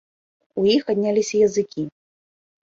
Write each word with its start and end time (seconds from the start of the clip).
У 0.61 0.63
іх 0.75 0.89
адняліся 0.93 1.43
языкі. 1.49 1.83